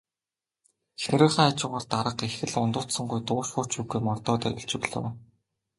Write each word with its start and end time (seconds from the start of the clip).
Эхнэрийнхээ 0.99 1.43
хажуугаар 1.51 1.85
дарга 1.93 2.23
их 2.29 2.35
л 2.49 2.53
ундууцангуй 2.63 3.21
дуу 3.27 3.41
шуу 3.49 3.65
ч 3.71 3.73
үгүй 3.81 3.99
мордоод 4.07 4.41
арилж 4.47 4.71
өглөө. 4.77 5.07